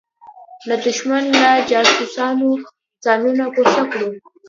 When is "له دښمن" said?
0.67-1.23